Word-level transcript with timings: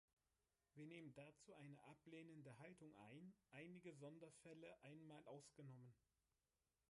Wir 0.73 0.87
nehmen 0.87 1.13
dazu 1.13 1.53
eine 1.53 1.77
ablehnende 1.83 2.57
Haltung 2.57 2.91
ein, 2.97 3.35
einige 3.51 3.93
Sonderfälle 3.93 4.75
einmal 4.81 5.23
ausgenommen. 5.27 5.93